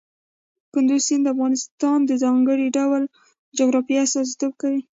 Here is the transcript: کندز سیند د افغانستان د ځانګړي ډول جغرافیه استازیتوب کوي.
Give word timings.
کندز 0.73 1.01
سیند 1.07 1.23
د 1.25 1.31
افغانستان 1.35 1.99
د 2.05 2.11
ځانګړي 2.23 2.67
ډول 2.77 3.01
جغرافیه 3.57 4.01
استازیتوب 4.05 4.53
کوي. 4.61 4.81